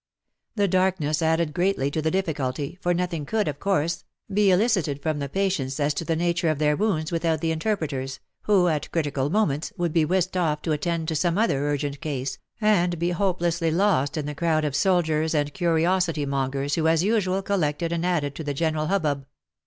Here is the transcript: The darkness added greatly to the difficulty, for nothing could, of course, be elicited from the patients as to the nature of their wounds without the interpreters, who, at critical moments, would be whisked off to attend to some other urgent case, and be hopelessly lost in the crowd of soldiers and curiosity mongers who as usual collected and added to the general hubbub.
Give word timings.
The 0.55 0.67
darkness 0.67 1.21
added 1.21 1.53
greatly 1.53 1.91
to 1.91 2.01
the 2.01 2.09
difficulty, 2.09 2.79
for 2.81 2.91
nothing 2.91 3.23
could, 3.23 3.47
of 3.47 3.59
course, 3.59 4.03
be 4.33 4.49
elicited 4.49 4.99
from 4.99 5.19
the 5.19 5.29
patients 5.29 5.79
as 5.79 5.93
to 5.93 6.03
the 6.03 6.15
nature 6.15 6.49
of 6.49 6.57
their 6.57 6.75
wounds 6.75 7.11
without 7.11 7.39
the 7.39 7.51
interpreters, 7.51 8.19
who, 8.45 8.67
at 8.67 8.91
critical 8.91 9.29
moments, 9.29 9.71
would 9.77 9.93
be 9.93 10.03
whisked 10.03 10.35
off 10.35 10.63
to 10.63 10.71
attend 10.71 11.07
to 11.09 11.15
some 11.15 11.37
other 11.37 11.67
urgent 11.69 12.01
case, 12.01 12.39
and 12.59 12.97
be 12.97 13.11
hopelessly 13.11 13.69
lost 13.69 14.17
in 14.17 14.25
the 14.25 14.33
crowd 14.33 14.65
of 14.65 14.75
soldiers 14.75 15.35
and 15.35 15.53
curiosity 15.53 16.25
mongers 16.25 16.73
who 16.73 16.87
as 16.87 17.03
usual 17.03 17.43
collected 17.43 17.91
and 17.91 18.03
added 18.03 18.33
to 18.33 18.43
the 18.43 18.55
general 18.55 18.87
hubbub. 18.87 19.27